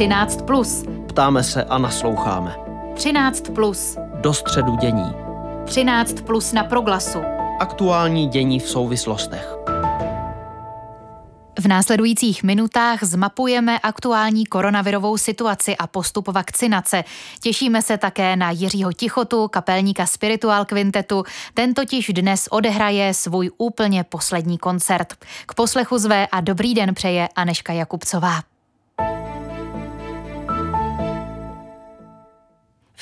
[0.00, 0.42] 13.
[0.42, 0.84] Plus.
[1.08, 2.56] Ptáme se a nasloucháme.
[2.94, 3.40] 13.
[3.54, 3.96] Plus.
[4.14, 5.12] Do středu dění.
[5.64, 6.20] 13.
[6.20, 7.18] Plus na proglasu.
[7.58, 9.56] Aktuální dění v souvislostech.
[11.58, 17.04] V následujících minutách zmapujeme aktuální koronavirovou situaci a postup vakcinace.
[17.40, 21.24] Těšíme se také na Jiřího Tichotu, kapelníka Spiritual Quintetu.
[21.54, 25.14] Ten totiž dnes odehraje svůj úplně poslední koncert.
[25.46, 28.49] K poslechu zve a dobrý den přeje Aneška Jakubcová.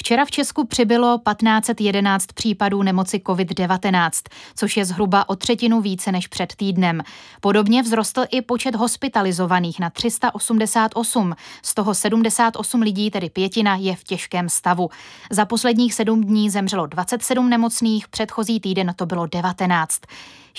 [0.08, 4.10] Včera v Česku přibylo 1511 případů nemoci COVID-19,
[4.56, 7.02] což je zhruba o třetinu více než před týdnem.
[7.40, 14.04] Podobně vzrostl i počet hospitalizovaných na 388, z toho 78 lidí, tedy pětina, je v
[14.04, 14.90] těžkém stavu.
[15.30, 20.00] Za posledních sedm dní zemřelo 27 nemocných, předchozí týden to bylo 19.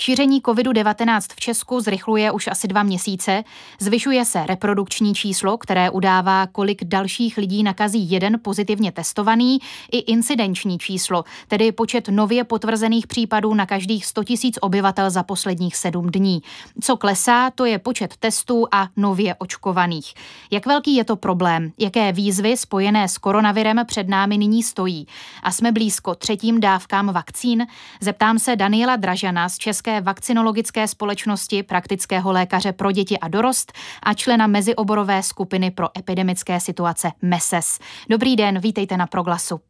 [0.02, 3.44] Šíření COVID-19 v Česku zrychluje už asi dva měsíce.
[3.78, 9.58] Zvyšuje se reprodukční číslo, které udává, kolik dalších lidí nakazí jeden pozitivně testovaný,
[9.92, 15.76] i incidenční číslo, tedy počet nově potvrzených případů na každých 100 000 obyvatel za posledních
[15.76, 16.42] sedm dní.
[16.80, 20.14] Co klesá, to je počet testů a nově očkovaných.
[20.50, 21.72] Jak velký je to problém?
[21.78, 25.06] Jaké výzvy spojené s koronavirem před námi nyní stojí?
[25.42, 27.66] A jsme blízko třetím dávkám vakcín?
[28.00, 33.72] Zeptám se Daniela Dražana z České České vakcinologické společnosti praktického lékaře pro děti a dorost
[34.02, 37.78] a člena mezioborové skupiny pro epidemické situace MESES.
[38.10, 39.60] Dobrý den, vítejte na Proglasu.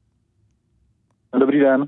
[1.38, 1.86] Dobrý den.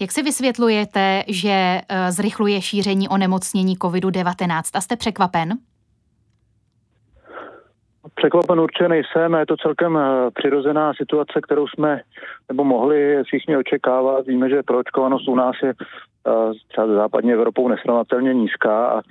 [0.00, 5.48] Jak si vysvětlujete, že eh, zrychluje šíření onemocnění COVID-19 a jste překvapen?
[8.14, 12.00] Překvapen určitě nejsem, je to celkem eh, přirozená situace, kterou jsme
[12.48, 14.26] nebo mohli všichni očekávat.
[14.26, 15.74] Víme, že proočkovanost u nás je
[16.68, 19.02] třeba západní Evropou nesrovnatelně nízká a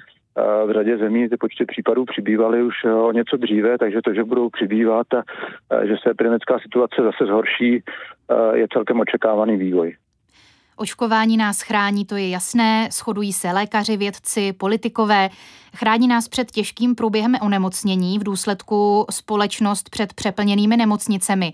[0.66, 4.50] v řadě zemí ty počty případů přibývaly už o něco dříve, takže to, že budou
[4.50, 5.23] přibývat a
[5.86, 7.83] že se epidemická situace zase zhorší,
[8.54, 9.95] je celkem očekávaný vývoj.
[10.77, 15.30] Očkování nás chrání, to je jasné, shodují se lékaři, vědci, politikové.
[15.76, 21.52] Chrání nás před těžkým průběhem onemocnění v důsledku společnost před přeplněnými nemocnicemi.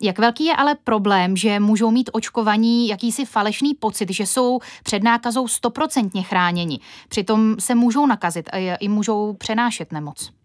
[0.00, 5.02] Jak velký je ale problém, že můžou mít očkovaní jakýsi falešný pocit, že jsou před
[5.02, 6.80] nákazou stoprocentně chráněni.
[7.08, 10.39] Přitom se můžou nakazit a i můžou přenášet nemoc.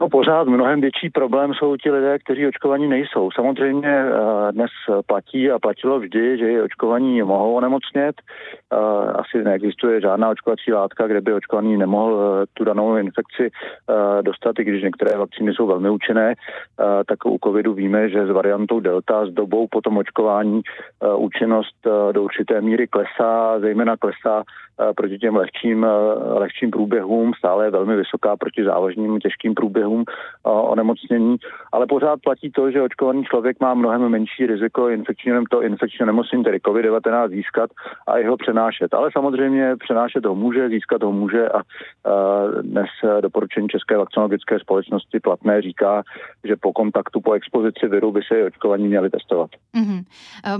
[0.00, 3.30] No pořád mnohem větší problém jsou ti lidé, kteří očkovaní nejsou.
[3.30, 4.70] Samozřejmě eh, dnes
[5.06, 8.14] platí a platilo vždy, že očkovaní mohou onemocnět.
[8.72, 8.76] Eh,
[9.12, 13.50] asi neexistuje žádná očkovací látka, kde by očkovaný nemohl eh, tu danou infekci
[14.22, 16.34] dostat, i když některé vakcíny jsou velmi účinné.
[17.06, 20.60] Tak u covidu víme, že s variantou delta, s dobou potom očkování
[21.16, 24.42] účinnost do určité míry klesá, zejména klesá
[24.96, 25.86] proti těm lehčím,
[26.34, 30.04] lehčím průběhům, stále je velmi vysoká proti závažným těžkým průběhům průběhům
[30.44, 31.36] onemocnění,
[31.72, 36.44] ale pořád platí to, že očkovaný člověk má mnohem menší riziko infekční, to infekční nemocnění,
[36.44, 37.70] tedy COVID-19 získat
[38.06, 38.94] a jeho přenášet.
[38.94, 41.62] Ale samozřejmě přenášet ho může, získat ho může a
[42.62, 42.88] dnes
[43.20, 46.02] doporučení České vakcinologické společnosti platné říká,
[46.44, 49.50] že po kontaktu, po expozici viru by se očkovaní měli testovat.
[49.74, 50.04] Mm-hmm.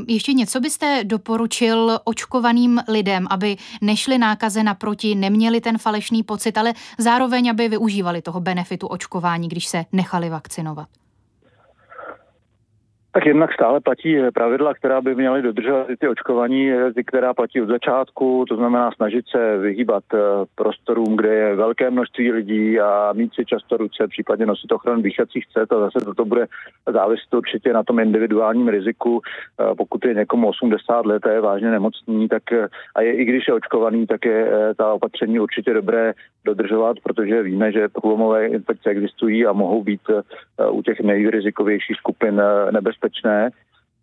[0.09, 6.75] Ještě něco byste doporučil očkovaným lidem, aby nešli nákaze naproti, neměli ten falešný pocit, ale
[6.99, 10.89] zároveň, aby využívali toho benefitu očkování, když se nechali vakcinovat?
[13.13, 17.69] Tak jednak stále platí pravidla, která by měly dodržovat ty očkovaní, ty, která platí od
[17.69, 20.19] začátku, to znamená snažit se vyhýbat eh,
[20.55, 25.47] prostorům, kde je velké množství lidí a mít si často ruce, případně nosit ochranu dýchacích
[25.47, 26.47] cest a zase toto bude
[26.93, 29.21] záviset určitě na tom individuálním riziku.
[29.61, 33.25] Eh, pokud je někomu 80 let a je vážně nemocný, tak eh, a je i
[33.25, 36.13] když je očkovaný, tak je ta opatření určitě dobré
[36.45, 40.01] dodržovat, protože víme, že průlomové infekce existují a mohou být
[40.71, 43.51] u těch nejrizikovějších skupin nebezpečné nebezpečné.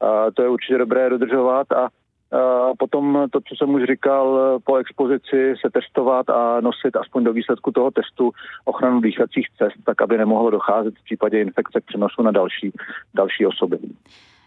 [0.01, 1.89] A to je určitě dobré dodržovat a
[2.31, 7.33] a potom to, co jsem už říkal, po expozici se testovat a nosit aspoň do
[7.33, 8.31] výsledku toho testu
[8.65, 12.71] ochranu dýchacích cest, tak aby nemohlo docházet v případě infekce k přenosu na další,
[13.13, 13.77] další osoby.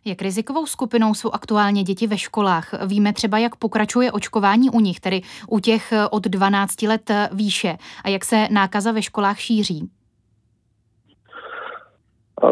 [0.05, 2.87] Jak rizikovou skupinou jsou aktuálně děti ve školách?
[2.87, 8.09] Víme třeba, jak pokračuje očkování u nich, tedy u těch od 12 let výše, a
[8.09, 9.91] jak se nákaza ve školách šíří?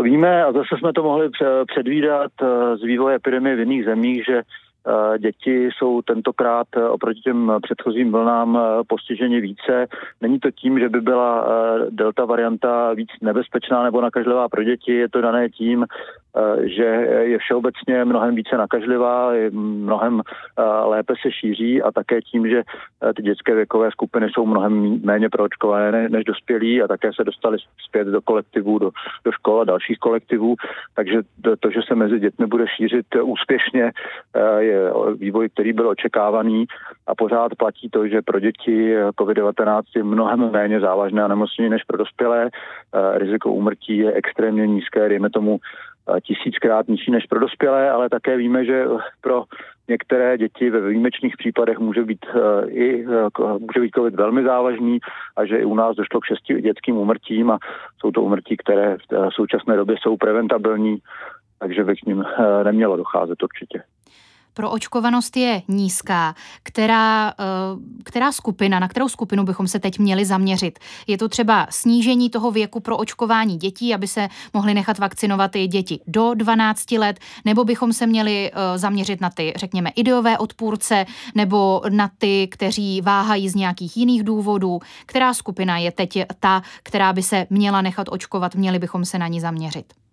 [0.02, 1.30] Víme, a zase jsme to mohli
[1.72, 7.20] předvídat eh, z vývoje epidemie v jiných zemích, že eh, děti jsou tentokrát eh, oproti
[7.20, 8.58] těm předchozím vlnám
[8.88, 9.86] postiženi více.
[10.20, 11.48] Není to tím, že by byla
[11.90, 15.86] delta varianta víc nebezpečná nebo nakažlivá pro děti, je to dané tím,
[16.62, 16.84] že
[17.20, 20.22] je všeobecně mnohem více nakažlivá, mnohem
[20.84, 22.62] lépe se šíří a také tím, že
[23.16, 27.58] ty dětské věkové skupiny jsou mnohem méně proočkované než dospělí a také se dostali
[27.88, 28.90] zpět do kolektivů, do,
[29.24, 30.54] do škol a dalších kolektivů,
[30.94, 31.22] takže
[31.60, 33.92] to, že se mezi dětmi bude šířit úspěšně,
[34.58, 36.66] je vývoj, který byl očekávaný
[37.06, 41.84] a pořád platí to, že pro děti COVID-19 je mnohem méně závažné a nemocní než
[41.84, 42.50] pro dospělé.
[43.14, 45.58] Riziko úmrtí je extrémně nízké, dejme tomu
[46.22, 48.84] tisíckrát nižší než pro dospělé, ale také víme, že
[49.20, 49.44] pro
[49.88, 52.26] některé děti ve výjimečných případech může být
[52.66, 53.06] i
[53.58, 54.98] může být COVID velmi závažný
[55.36, 57.58] a že i u nás došlo k šesti dětským úmrtím a
[58.00, 60.98] jsou to úmrtí, které v současné době jsou preventabilní,
[61.58, 62.24] takže by k ním
[62.64, 63.82] nemělo docházet určitě
[64.58, 66.34] proočkovanost je nízká.
[66.62, 70.78] Která, eh, která skupina, na kterou skupinu bychom se teď měli zaměřit?
[71.06, 75.66] Je to třeba snížení toho věku pro očkování dětí, aby se mohly nechat vakcinovat i
[75.66, 81.06] děti do 12 let, nebo bychom se měli eh, zaměřit na ty, řekněme, ideové odpůrce,
[81.34, 84.80] nebo na ty, kteří váhají z nějakých jiných důvodů?
[85.06, 89.28] Která skupina je teď ta, která by se měla nechat očkovat, měli bychom se na
[89.28, 90.07] ní zaměřit?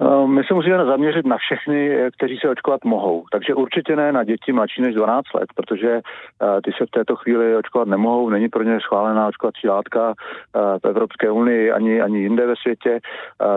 [0.00, 3.24] Eh, my se musíme zaměřit na všechny, eh, kteří se očkovat mohou.
[3.32, 7.16] Takže určitě ne na děti mladší než 12 let, protože eh, ty se v této
[7.16, 8.28] chvíli očkovat nemohou.
[8.28, 10.14] Není pro ně schválená očkovací látka
[10.54, 13.00] v Evropské unii ani, ani jinde ve světě.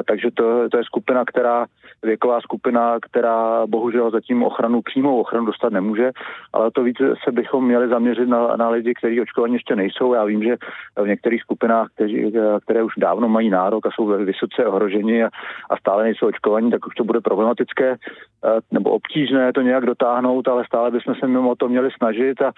[0.08, 1.66] Takže to, to je skupina, která
[2.08, 6.12] věková skupina, která bohužel zatím ochranu, přímou ochranu dostat nemůže,
[6.54, 10.14] ale to víc se bychom měli zaměřit na, na lidi, kteří očkovaní ještě nejsou.
[10.14, 10.56] Já vím, že
[11.04, 12.34] v některých skupinách, kteří,
[12.64, 15.30] které už dávno mají nárok a jsou vysoce ohroženi a,
[15.70, 20.48] a stále nejsou očkovaní, tak už to bude problematické eh, nebo obtížné to nějak dotáhnout,
[20.48, 22.52] ale stále bychom se mimo to měli snažit a,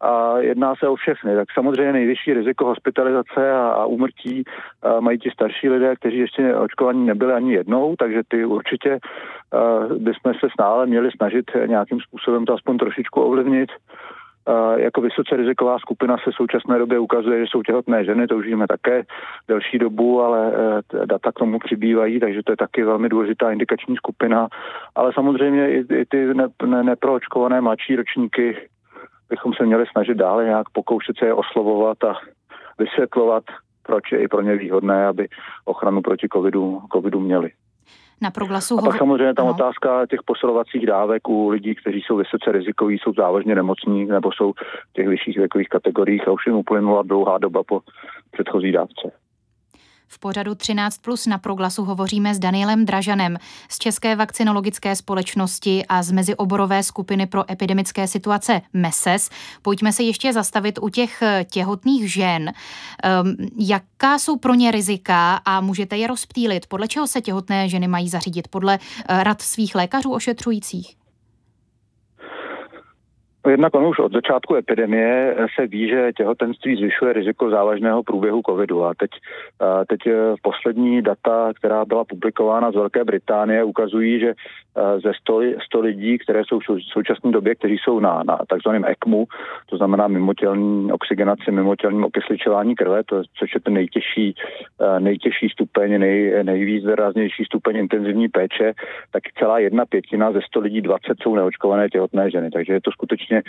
[0.00, 1.34] a jedná se o všechny.
[1.34, 4.44] Tak samozřejmě nejvyšší riziko hospitalizace a, a úmrtí
[4.82, 8.98] a mají ti starší lidé, kteří ještě očkovaní nebyli ani jednou, takže ty určitě
[9.98, 13.70] bychom se stále měli snažit nějakým způsobem to aspoň trošičku ovlivnit
[14.76, 18.46] jako vysoce riziková skupina se v současné době ukazuje, že jsou těhotné ženy, to už
[18.46, 19.02] víme také
[19.48, 20.52] delší dobu, ale
[21.02, 24.48] e, data k tomu přibývají, takže to je taky velmi důležitá indikační skupina.
[24.94, 28.56] Ale samozřejmě i, i ty ne, ne, neproočkované mladší ročníky
[29.28, 32.14] bychom se měli snažit dále nějak pokoušet se je oslovovat a
[32.78, 33.44] vysvětlovat,
[33.82, 35.28] proč je i pro ně výhodné, aby
[35.64, 37.50] ochranu proti covidu, covidu měli.
[38.22, 39.52] Na proglasu a pak samozřejmě tam no.
[39.52, 44.52] otázka těch posilovacích dávek u lidí, kteří jsou vysoce rizikoví, jsou závažně nemocní nebo jsou
[44.52, 47.80] v těch vyšších věkových kategoriích a už jim uplynula dlouhá doba po
[48.30, 49.12] předchozí dávce.
[50.08, 53.36] V pořadu 13 plus na proglasu hovoříme s Danielem Dražanem
[53.68, 59.30] z České vakcinologické společnosti a z mezioborové skupiny pro epidemické situace MESES.
[59.62, 62.52] Pojďme se ještě zastavit u těch eh, těhotných žen.
[63.22, 66.66] Um, jaká jsou pro ně rizika a můžete je rozptýlit?
[66.66, 68.48] Podle čeho se těhotné ženy mají zařídit?
[68.48, 71.05] Podle eh, rad svých lékařů ošetřujících?
[73.48, 78.84] Jednak ono už od začátku epidemie se ví, že těhotenství zvyšuje riziko závažného průběhu covidu.
[78.84, 79.10] A teď,
[79.88, 80.00] teď
[80.38, 84.34] v poslední data, která byla publikována z Velké Británie, ukazují, že
[85.02, 89.26] ze 100, 100 lidí, které jsou v současné době, kteří jsou na, na takzvaném ECMu,
[89.70, 94.34] to znamená mimotělní oxygenaci, mimotělním okysličování krve, to, což je ten nejtěžší,
[94.98, 98.72] nejtěžší stupeň, nej, nejvíc výraznější stupeň intenzivní péče,
[99.10, 102.50] tak celá jedna pětina ze 100 lidí 20 jsou neočkované těhotné ženy.
[102.50, 103.42] Takže je to skutečně skutečně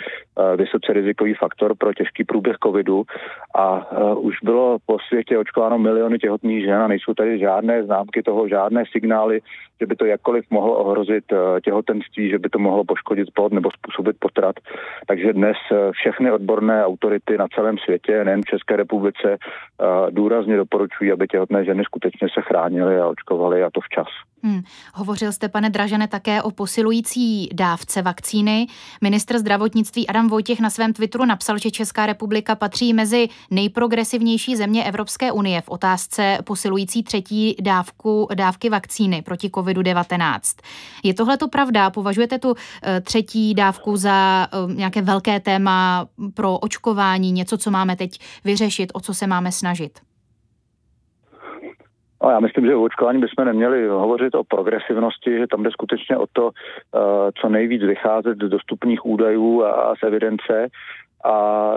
[0.56, 3.04] vysoce rizikový faktor pro těžký průběh covidu
[3.54, 8.48] a už bylo po světě očkováno miliony těhotných žen a nejsou tady žádné známky toho,
[8.48, 9.40] žádné signály,
[9.80, 11.17] že by to jakkoliv mohlo ohrozit
[11.64, 14.56] těhotenství, že by to mohlo poškodit plod nebo způsobit potrat.
[15.06, 15.56] Takže dnes
[15.92, 19.38] všechny odborné autority na celém světě, nejen v České republice,
[20.10, 24.08] důrazně doporučují, aby těhotné ženy skutečně se chránily a očkovaly a to včas.
[24.42, 24.60] Hmm.
[24.94, 28.66] Hovořil jste, pane Dražene, také o posilující dávce vakcíny.
[29.02, 34.84] Ministr zdravotnictví Adam Vojtěch na svém Twitteru napsal, že Česká republika patří mezi nejprogresivnější země
[34.84, 40.62] Evropské unie v otázce posilující třetí dávku, dávky vakcíny proti COVID-19.
[41.08, 41.90] Je tohle to pravda?
[41.90, 47.96] Považujete tu eh, třetí dávku za eh, nějaké velké téma pro očkování, něco, co máme
[47.96, 48.10] teď
[48.44, 49.92] vyřešit, o co se máme snažit?
[52.22, 56.16] No, já myslím, že u očkování bychom neměli hovořit o progresivnosti, že tam jde skutečně
[56.16, 56.50] o to, uh,
[57.40, 60.68] co nejvíc vycházet z dostupných údajů a, z evidence.
[61.24, 61.72] A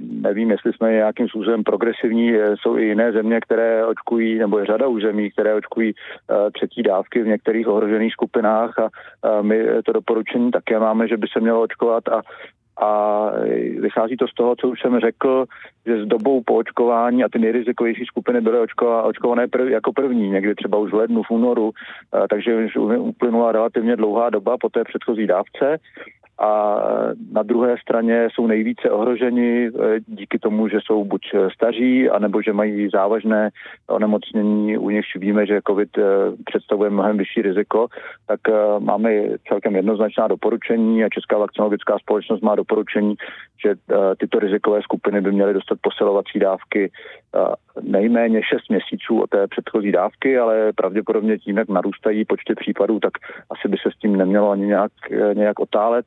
[0.00, 2.32] nevím, jestli jsme nějakým způsobem progresivní.
[2.60, 6.82] Jsou i jiné země, které očkují, nebo je řada už zemí, které očkují uh, třetí
[6.82, 11.40] dávky v některých ohrožených skupinách a uh, my to doporučení také máme, že by se
[11.40, 12.22] mělo očkovat a
[12.80, 13.30] a
[13.80, 15.44] vychází to z toho, co už jsem řekl,
[15.86, 18.58] že s dobou po očkování a ty nejrizikovější skupiny byly
[19.02, 21.70] očkované prv, jako první, někdy třeba už v lednu, v únoru,
[22.30, 25.78] takže už uplynula relativně dlouhá doba po té předchozí dávce
[26.38, 26.80] a
[27.32, 29.70] na druhé straně jsou nejvíce ohroženi e,
[30.06, 31.20] díky tomu, že jsou buď
[31.54, 33.50] staří, anebo že mají závažné
[33.86, 36.02] onemocnění, u nichž víme, že COVID e,
[36.44, 37.86] představuje mnohem vyšší riziko,
[38.26, 39.10] tak e, máme
[39.48, 43.14] celkem jednoznačná doporučení a Česká vakcinologická společnost má doporučení,
[43.66, 43.74] že
[44.18, 46.90] tyto rizikové skupiny by měly dostat posilovací dávky
[47.82, 53.12] nejméně 6 měsíců od té předchozí dávky, ale pravděpodobně tím, jak narůstají počty případů, tak
[53.50, 54.92] asi by se s tím nemělo ani nějak,
[55.34, 56.06] nějak otálet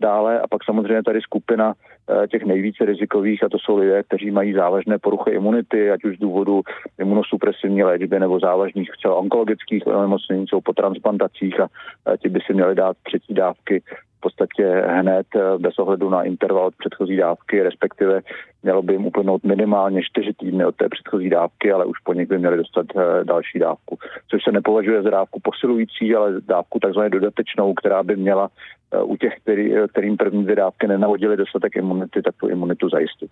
[0.00, 0.40] dále.
[0.40, 4.52] A pak samozřejmě tady skupina eh, těch nejvíce rizikových, a to jsou lidé, kteří mají
[4.52, 6.62] závažné poruchy imunity, ať už z důvodu
[6.98, 11.68] imunosupresivní léčby nebo závažných třeba onkologických onemocnění, jsou po transplantacích a
[12.16, 13.82] ti by si měli dát třetí dávky
[14.20, 18.20] podstatě hned eh, bez ohledu na interval od předchozí dávky, respektive
[18.62, 22.28] mělo by jim uplynout minimálně čtyři týdny od té předchozí dávky, ale už po nich
[22.28, 23.98] by měli dostat eh, další dávku.
[24.30, 28.48] Což se nepovažuje za dávku posilující, ale dávku takzvaně dodatečnou, která by měla
[28.92, 33.30] eh, u těch, který, kterým první dvě dávky nenavodily dostatek imunity, tak tu imunitu zajistit.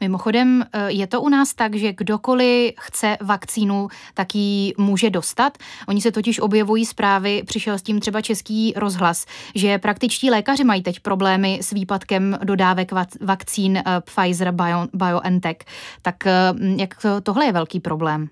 [0.00, 5.58] Mimochodem, eh, je to u nás tak, že kdokoliv chce vakcínu, tak ji může dostat.
[5.88, 10.82] Oni se totiž objevují zprávy, přišel s tím třeba český rozhlas, že praktičtí lékaři mají
[10.82, 14.54] teď problémy s výpadkem dodávek vakcín eh, Pfizer
[14.94, 15.56] BioNTech.
[16.02, 16.32] Tak eh,
[16.76, 18.28] jak tohle je velký problém?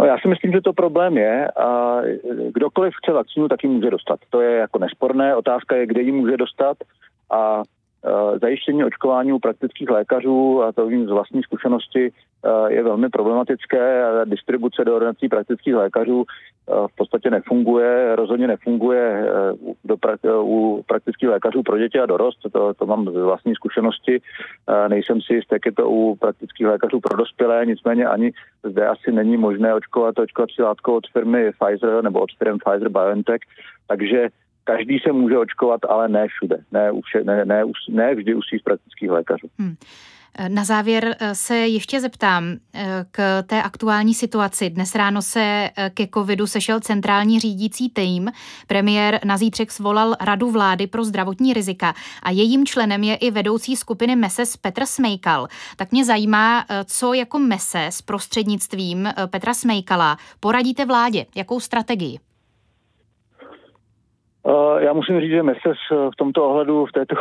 [0.00, 2.00] No, já si myslím, že to problém je a
[2.54, 4.20] kdokoliv chce vakcínu, tak ji může dostat.
[4.30, 5.36] To je jako nesporné.
[5.36, 6.76] Otázka je, kde ji může dostat
[7.30, 7.62] a
[8.40, 12.12] zajištění očkování u praktických lékařů, a to vím z vlastní zkušenosti,
[12.44, 14.02] eh, je velmi problematické.
[14.24, 19.26] Distribuce do ordinací praktických lékařů eh, v podstatě nefunguje, rozhodně nefunguje
[19.84, 24.20] do pra- u praktických lékařů pro děti a dorost, to, to mám z vlastní zkušenosti.
[24.88, 28.32] Nejsem si jistý, jak je to u praktických lékařů pro dospělé, nicméně ani
[28.64, 33.40] zde asi není možné očkovat očkovací látkou od firmy Pfizer nebo od firmy Pfizer BioNTech,
[33.86, 34.28] takže
[34.70, 38.62] každý se může očkovat, ale ne všude, ne, vše, ne, ne, ne vždy u svých
[38.62, 39.46] praktických lékařů.
[39.58, 39.76] Hmm.
[40.48, 42.44] Na závěr eh, se ještě zeptám
[42.74, 44.70] eh, k té aktuální situaci.
[44.70, 48.30] Dnes ráno se eh, ke covidu sešel centrální řídící tým.
[48.66, 53.76] Premiér na zítřek svolal Radu vlády pro zdravotní rizika a jejím členem je i vedoucí
[53.76, 55.48] skupiny MESES Petr Smejkal.
[55.76, 62.27] Tak mě zajímá, co jako MESES prostřednictvím Petra Smejkala poradíte vládě, jakou strategii?
[64.78, 67.14] Eh, já musím říct, že Meses v tomto ohledu v této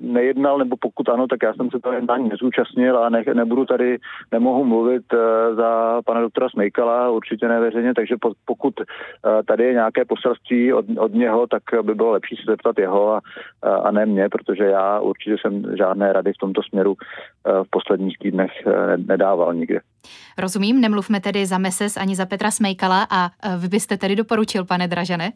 [0.00, 3.98] nejednal, nebo pokud ano, tak já jsem se toho jednání nezúčastnil a ne, nebudu tady,
[4.32, 10.04] nemohu mluvit eh, za pana doktora Smejkala, určitě neveřejně, takže pokud eh, tady je nějaké
[10.04, 13.20] poselství od, od něho, tak by bylo lepší se zeptat jeho a,
[13.62, 16.94] a ne mě, protože já určitě jsem žádné rady v tomto směru
[17.44, 18.50] v posledních týdnech
[18.96, 19.80] nedával nikde.
[20.38, 24.88] Rozumím, nemluvme tedy za Meses ani za Petra Smejkala a vy byste tedy doporučil, pane
[24.88, 25.32] Dražane?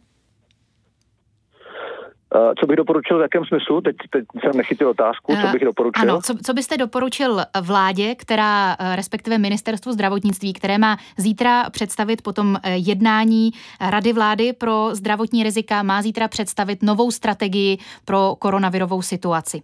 [2.35, 3.81] Eh, co bych doporučil, v jakém smyslu?
[3.81, 6.03] Teď, teď jsem nechytil otázku, co eh, bych doporučil.
[6.03, 12.23] Ano, co, co byste doporučil vládě, která, eh, respektive ministerstvu zdravotnictví, které má zítra představit
[12.23, 13.51] potom jednání
[13.91, 19.63] Rady vlády pro zdravotní rizika, má zítra představit novou strategii pro koronavirovou situaci?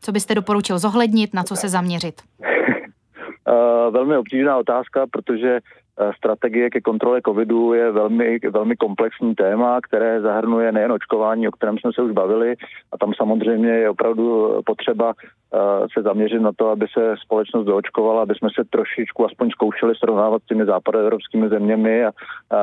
[0.00, 2.22] Co byste doporučil zohlednit, na co se zaměřit?
[3.90, 5.77] Velmi obtížná otázka, protože Eh,
[6.16, 11.78] strategie ke kontrole covidu je velmi, velmi komplexní téma, které zahrnuje nejen očkování, o kterém
[11.78, 12.54] jsme se už bavili,
[12.92, 15.58] a tam samozřejmě je opravdu potřeba eh,
[15.92, 20.42] se zaměřit na to, aby se společnost doočkovala, aby jsme se trošičku aspoň zkoušeli srovnávat
[20.42, 22.12] s těmi západoevropskými zeměmi a,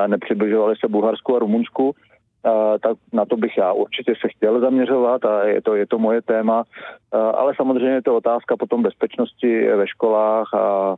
[0.07, 1.95] nepřibližovali se Bulharsku a Rumunsku.
[2.81, 6.21] Tak na to bych já určitě se chtěl zaměřovat a je to, je to moje
[6.21, 6.63] téma,
[7.11, 10.95] ale samozřejmě je to otázka potom bezpečnosti ve školách a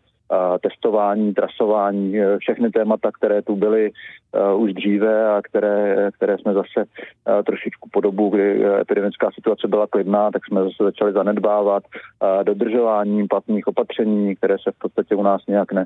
[0.61, 3.91] testování, trasování, e, všechny témata, které tu byly
[4.51, 9.67] uh, už dříve a které, které jsme zase uh, trošičku po dobu, kdy epidemická situace
[9.67, 11.83] byla klidná, tak jsme zase začali zanedbávat
[12.43, 15.85] dodržováním platných opatření, které se v podstatě u nás nějak ne,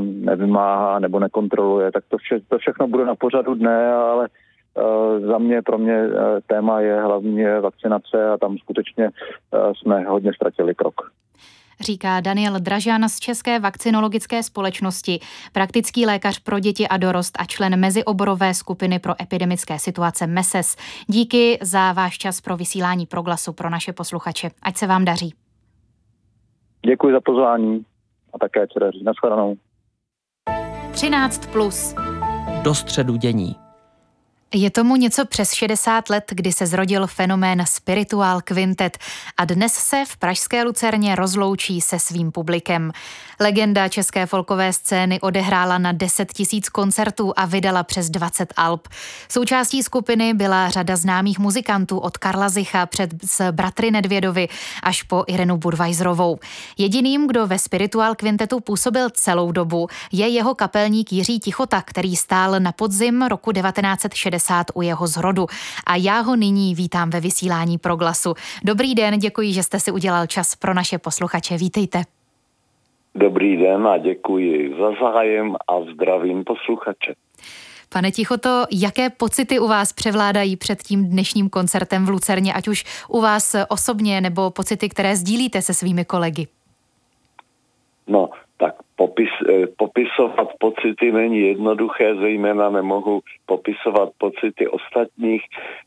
[0.00, 1.92] nevymáhá nebo nekontroluje.
[1.92, 4.28] Tak to, vše, to všechno bude na pořadu dne, ale
[5.26, 6.08] za mě, pro mě
[6.46, 9.10] téma je hlavně vakcinace a tam skutečně
[9.74, 10.94] jsme hodně ztratili krok
[11.80, 15.20] říká Daniel Dražan z České vakcinologické společnosti,
[15.52, 20.76] praktický lékař pro děti a dorost a člen mezioborové skupiny pro epidemické situace MESES.
[21.06, 24.50] Díky za váš čas pro vysílání proglasu pro naše posluchače.
[24.62, 25.34] Ať se vám daří.
[26.86, 27.84] Děkuji za pozvání
[28.34, 29.04] a také se daří.
[29.04, 29.56] Naschledanou.
[30.92, 31.94] 13 plus.
[32.62, 33.63] Do středu dění.
[34.56, 38.98] Je tomu něco přes 60 let, kdy se zrodil fenomén Spiritual Quintet
[39.36, 42.92] a dnes se v pražské Lucerně rozloučí se svým publikem.
[43.40, 48.88] Legenda české folkové scény odehrála na 10 tisíc koncertů a vydala přes 20 alb.
[49.28, 54.48] Součástí skupiny byla řada známých muzikantů od Karla Zicha před s bratry Nedvědovi
[54.82, 56.38] až po Irenu Budvajzrovou.
[56.78, 62.60] Jediným, kdo ve Spiritual Quintetu působil celou dobu, je jeho kapelník Jiří Tichota, který stál
[62.60, 64.43] na podzim roku 1960
[64.74, 65.46] u jeho zrodu.
[65.86, 68.34] A já ho nyní vítám ve vysílání Proglasu.
[68.64, 71.56] Dobrý den, děkuji, že jste si udělal čas pro naše posluchače.
[71.56, 72.02] Vítejte.
[73.14, 77.14] Dobrý den a děkuji za zájem a zdravím posluchače.
[77.88, 82.84] Pane Tichoto, jaké pocity u vás převládají před tím dnešním koncertem v Lucerně, ať už
[83.08, 86.46] u vás osobně nebo pocity, které sdílíte se svými kolegy?
[88.06, 88.30] No,
[88.96, 95.42] popis, eh, popisovat pocity není jednoduché, zejména nemohu popisovat pocity ostatních.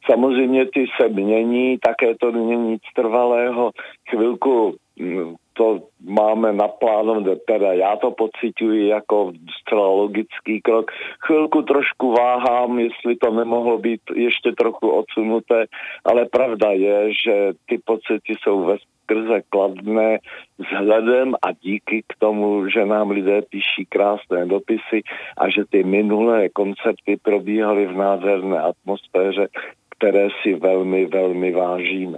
[0.06, 3.72] Samozřejmě ty se mění, také to není nic trvalého.
[4.10, 10.92] Chvilku mm, to máme naplánované, teda já to pocituji jako zcela logický krok.
[11.26, 15.66] Chvilku trošku váhám, jestli to nemohlo být ještě trochu odsunuté,
[16.06, 20.20] ale pravda je, že ty pocity jsou ve skrze kladné
[20.58, 25.02] vzhledem a díky k tomu, že nám lidé píší krásné dopisy
[25.38, 29.48] a že ty minulé koncerty probíhaly v nádherné atmosféře,
[29.90, 32.18] které si velmi, velmi vážíme.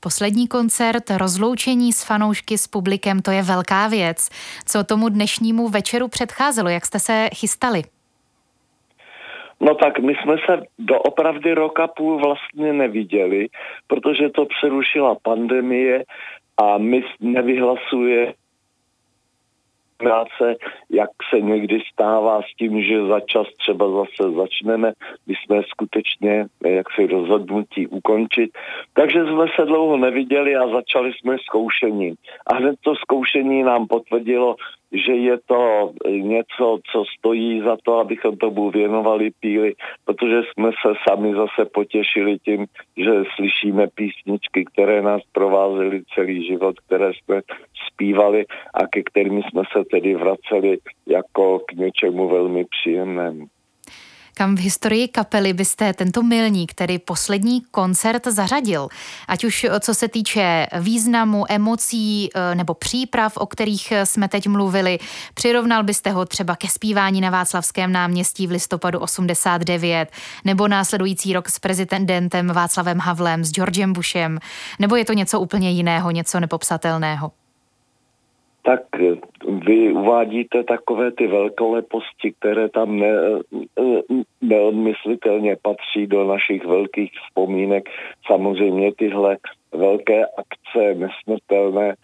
[0.00, 4.28] Poslední koncert, rozloučení s fanoušky s publikem, to je velká věc.
[4.66, 6.68] Co tomu dnešnímu večeru předcházelo?
[6.68, 7.82] Jak jste se chystali?
[9.60, 13.48] No tak my jsme se do opravdy roka půl vlastně neviděli,
[13.86, 16.04] protože to přerušila pandemie
[16.56, 18.34] a my nevyhlasuje
[19.96, 20.56] práce,
[20.90, 24.92] jak se někdy stává s tím, že za čas třeba zase začneme,
[25.26, 28.50] my jsme skutečně jak si rozhodnutí ukončit.
[28.92, 32.14] Takže jsme se dlouho neviděli a začali jsme zkoušením.
[32.46, 34.56] A hned to zkoušení nám potvrdilo,
[34.92, 39.74] že je to něco, co stojí za to, abychom tomu věnovali píly,
[40.04, 42.66] protože jsme se sami zase potěšili tím,
[42.96, 47.40] že slyšíme písničky, které nás provázely celý život, které jsme
[47.92, 53.46] zpívali a ke kterým jsme se tedy vraceli jako k něčemu velmi příjemnému.
[54.38, 58.88] Kam v historii kapely byste tento milník, tedy poslední koncert, zařadil?
[59.28, 64.98] Ať už co se týče významu, emocí e, nebo příprav, o kterých jsme teď mluvili,
[65.34, 70.10] přirovnal byste ho třeba ke zpívání na Václavském náměstí v listopadu 89,
[70.44, 74.38] nebo následující rok s prezidentem Václavem Havlem, s Georgem Bushem,
[74.78, 77.45] nebo je to něco úplně jiného, něco nepopsatelného?
[78.66, 79.14] Tak eh,
[79.66, 83.14] vy uvádíte takové ty velkoleposti, které tam ne,
[83.78, 87.88] eh, neodmyslitelně patří do našich velkých vzpomínek.
[88.26, 89.36] Samozřejmě tyhle
[89.72, 91.94] velké akce nesmrtelné,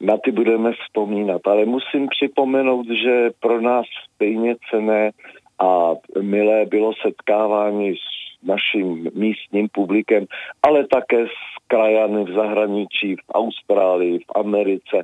[0.00, 1.40] na ty budeme vzpomínat.
[1.44, 5.10] Ale musím připomenout, že pro nás stejně cené
[5.58, 10.26] a milé bylo setkávání s naším místním publikem,
[10.62, 15.02] ale také s krajany v zahraničí, v Austrálii, v Americe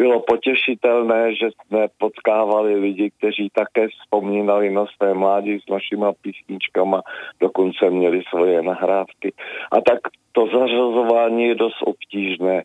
[0.00, 7.02] bylo potěšitelné, že jsme potkávali lidi, kteří také vzpomínali na své mládí s našima písničkama,
[7.40, 9.32] dokonce měli svoje nahrávky.
[9.72, 9.98] A tak
[10.32, 12.62] to zařazování je dost obtížné.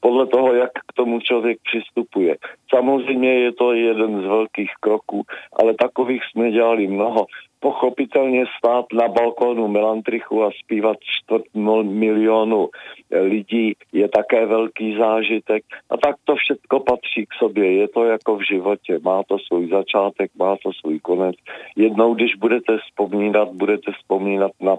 [0.00, 2.36] Podle toho, jak k tomu člověk přistupuje.
[2.74, 7.26] Samozřejmě je to jeden z velkých kroků, ale takových jsme dělali mnoho
[7.62, 11.44] pochopitelně stát na balkónu Melantrichu a zpívat čtvrt
[11.82, 12.68] milionu
[13.10, 15.64] lidí je také velký zážitek.
[15.90, 17.72] A tak to všechno patří k sobě.
[17.72, 18.98] Je to jako v životě.
[19.02, 21.36] Má to svůj začátek, má to svůj konec.
[21.76, 24.76] Jednou, když budete vzpomínat, budete vzpomínat na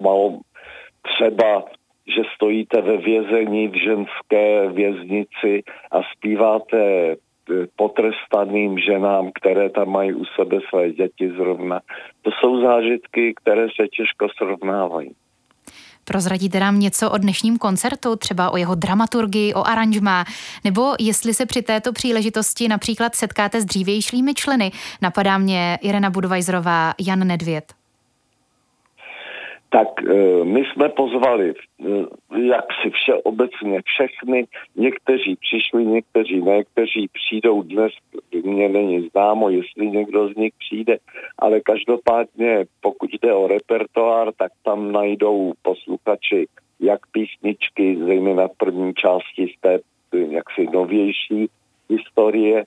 [0.00, 0.40] malou
[1.02, 1.64] třeba
[2.06, 7.16] že stojíte ve vězení v ženské věznici a zpíváte
[7.76, 11.80] potrestaným ženám, které tam mají u sebe své děti zrovna.
[12.22, 15.14] To jsou zážitky, které se těžko srovnávají.
[16.04, 20.24] Prozradíte nám něco o dnešním koncertu, třeba o jeho dramaturgii, o aranžmá,
[20.64, 24.72] nebo jestli se při této příležitosti například setkáte s dřívějšími členy.
[25.02, 27.83] Napadá mě Irena Budvajzrová, Jan Nedvěd
[29.74, 31.54] tak e, my jsme pozvali e,
[32.40, 37.92] jak si vše obecně všechny, někteří přišli, někteří ne, kteří přijdou dnes,
[38.44, 40.96] mně není známo, jestli někdo z nich přijde,
[41.38, 46.46] ale každopádně pokud jde o repertoár, tak tam najdou posluchači
[46.80, 49.78] jak písničky, zejména první části z té
[50.12, 51.48] jaksi novější
[51.90, 52.64] historie,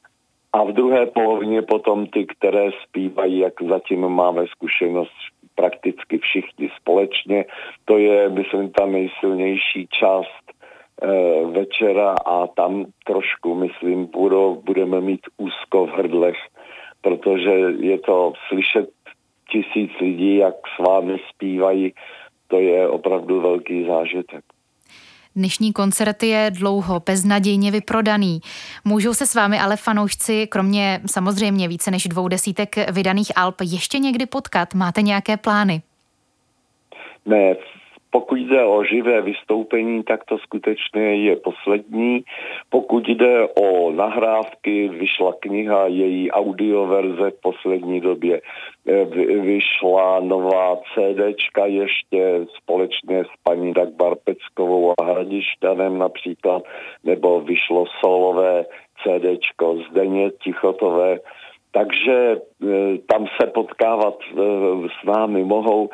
[0.54, 7.46] a v druhé polovině potom ty, které zpívají, jak zatím máme zkušenost prakticky všichni společně.
[7.86, 11.08] To je, myslím, ta nejsilnější část e,
[11.46, 16.38] večera a tam trošku, myslím, budou, budeme mít úzko v hrdlech,
[17.02, 18.90] protože je to slyšet
[19.52, 21.94] tisíc lidí, jak s vámi zpívají,
[22.48, 24.44] to je opravdu velký zážitek.
[25.38, 28.40] Dnešní koncert je dlouho, beznadějně vyprodaný.
[28.86, 34.00] Můžou se s vámi ale fanoušci, kromě samozřejmě více než dvou desítek vydaných Alp, ještě
[34.00, 34.74] někdy potkat?
[34.74, 35.82] Máte nějaké plány?
[37.26, 37.56] Ne,
[38.10, 42.24] pokud jde o živé vystoupení, tak to skutečně je poslední.
[42.70, 48.42] Pokud jde o nahrávky, vyšla kniha, její audioverze v poslední době
[48.88, 49.06] eh,
[49.42, 56.64] vyšla nová CDčka ještě společně s paní Dagbar Peckovou a Hradišťanem například,
[57.04, 58.66] nebo vyšlo solové
[59.04, 61.20] CDčko Zdeně Tichotové,
[61.72, 62.38] takže e,
[62.98, 64.36] tam se potkávat e,
[65.02, 65.90] s námi mohou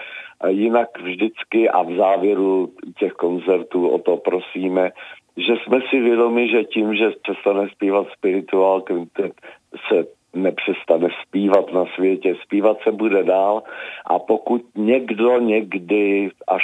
[0.47, 4.91] jinak vždycky a v závěru těch koncertů o to prosíme,
[5.37, 8.83] že jsme si vědomi, že tím, že přestane zpívat spirituál
[9.89, 12.35] se nepřestane zpívat na světě.
[12.41, 13.63] Zpívat se bude dál
[14.05, 16.63] a pokud někdo někdy, až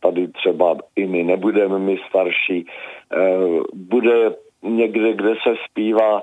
[0.00, 2.66] tady třeba i my nebudeme my starší,
[3.12, 3.18] eh,
[3.74, 6.22] bude někde, kde se zpívá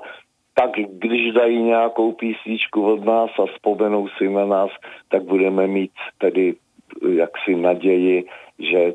[0.54, 4.70] tak když dají nějakou písničku od nás a vzpomenou si na nás,
[5.08, 6.54] tak budeme mít tedy
[7.08, 8.24] jaksi naději,
[8.58, 8.92] že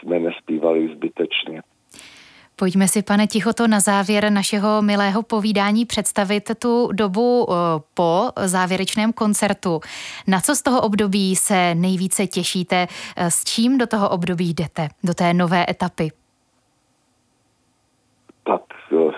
[0.00, 1.62] jsme nespívali zbytečně.
[2.62, 7.54] Pojďme si, pane Tichoto, na závěr našeho milého povídání představit tu dobu eh,
[7.94, 9.80] po závěrečném koncertu.
[10.28, 12.86] Na co z toho období se nejvíce těšíte?
[13.16, 16.08] Eh, s čím do toho období jdete, do té nové etapy?
[18.44, 19.10] Tak eh,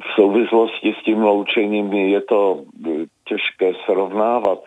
[0.00, 2.62] v souvislosti s tím loučením je to
[3.24, 4.58] těžké srovnávat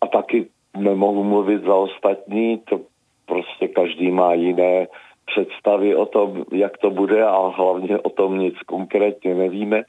[0.00, 0.46] a taky
[0.78, 2.80] nemohu mluvit za ostatní, to
[3.26, 4.86] prostě každý má jiné
[5.26, 9.82] představy o tom, jak to bude a hlavně o tom nic konkrétně nevíme.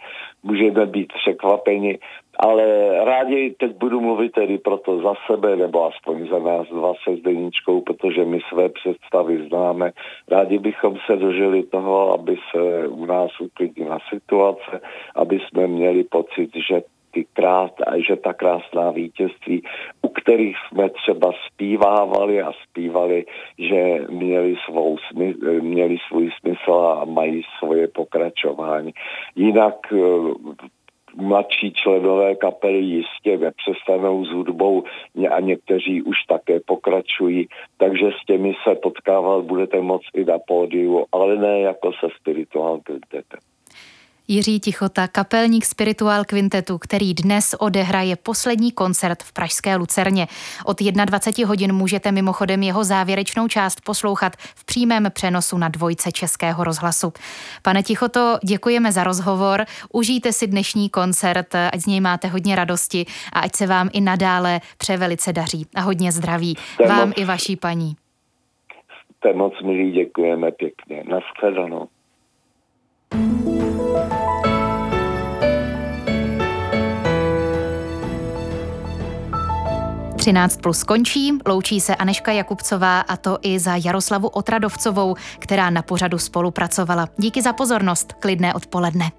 [0.43, 1.99] Můžeme být překvapeni,
[2.39, 2.65] ale
[3.05, 7.81] rádi teď budu mluvit tedy proto za sebe, nebo aspoň za nás dva se Zdeničkou,
[7.81, 9.91] protože my své představy známe.
[10.27, 14.81] Rádi bychom se dožili toho, aby se u nás uklidnila situace,
[15.15, 17.71] aby jsme měli pocit, že ty krát,
[18.07, 19.63] že ta krásná vítězství,
[20.01, 23.25] u kterých jsme třeba zpívávali a zpívali,
[23.57, 24.97] že měli, svou,
[25.61, 28.93] měli svůj smysl a mají svoje pokračování.
[29.35, 29.97] Jinak eh,
[31.15, 34.83] mladší členové kapely jistě nepřestanou s hudbou
[35.31, 41.05] a někteří už také pokračují, takže s těmi se potkávat budete moc i na pódiu,
[41.11, 43.39] ale ne jako se spiritual kvintetem.
[44.31, 50.27] Jiří Tichota, kapelník Spiritual Quintetu, který dnes odehraje poslední koncert v Pražské Lucerně.
[50.65, 56.63] Od 21 hodin můžete mimochodem jeho závěrečnou část poslouchat v přímém přenosu na dvojce Českého
[56.63, 57.13] rozhlasu.
[57.61, 63.05] Pane Tichoto, děkujeme za rozhovor, užijte si dnešní koncert, ať z něj máte hodně radosti
[63.33, 66.55] a ať se vám i nadále převelice daří a hodně zdraví.
[66.73, 67.95] Jste vám moc, i vaší paní.
[69.17, 71.03] Jste moc milí, děkujeme pěkně.
[71.09, 71.87] Naschledanou.
[80.29, 85.81] 13 plus končí, loučí se Aneška Jakubcová a to i za Jaroslavu Otradovcovou, která na
[85.81, 87.07] pořadu spolupracovala.
[87.17, 89.11] Díky za pozornost, klidné odpoledne.